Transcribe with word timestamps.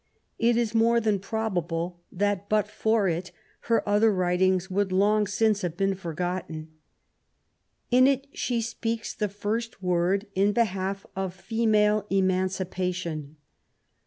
It 0.39 0.57
is 0.57 0.73
more 0.73 0.99
than 0.99 1.19
probable 1.19 1.99
that, 2.11 2.49
but 2.49 2.67
for 2.67 3.07
it, 3.07 3.31
her 3.69 3.87
other 3.87 4.11
writings 4.11 4.67
would 4.67 4.91
long 4.91 5.27
since 5.27 5.61
have 5.61 5.77
been 5.77 5.93
forgotten. 5.93 6.69
In 7.91 8.07
it 8.07 8.25
she 8.33 8.61
speaks 8.61 9.13
the 9.13 9.29
first 9.29 9.83
word 9.83 10.25
in 10.33 10.53
behalf 10.53 11.05
of 11.15 11.35
female 11.35 12.07
eman 12.09 12.47
cipation. 12.49 13.35